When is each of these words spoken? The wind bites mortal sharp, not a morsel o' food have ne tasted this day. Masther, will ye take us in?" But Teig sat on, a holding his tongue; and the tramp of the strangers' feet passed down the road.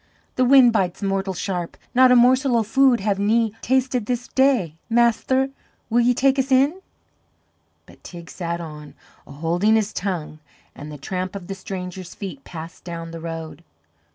The 0.35 0.45
wind 0.45 0.73
bites 0.73 1.03
mortal 1.03 1.35
sharp, 1.35 1.77
not 1.93 2.11
a 2.11 2.15
morsel 2.15 2.57
o' 2.57 2.63
food 2.63 3.01
have 3.01 3.19
ne 3.19 3.51
tasted 3.61 4.07
this 4.07 4.27
day. 4.27 4.73
Masther, 4.89 5.51
will 5.91 5.99
ye 5.99 6.15
take 6.15 6.39
us 6.39 6.51
in?" 6.51 6.81
But 7.85 8.03
Teig 8.03 8.27
sat 8.27 8.59
on, 8.59 8.95
a 9.27 9.31
holding 9.31 9.75
his 9.75 9.93
tongue; 9.93 10.39
and 10.73 10.91
the 10.91 10.97
tramp 10.97 11.35
of 11.35 11.45
the 11.45 11.53
strangers' 11.53 12.15
feet 12.15 12.43
passed 12.43 12.83
down 12.83 13.11
the 13.11 13.19
road. 13.21 13.63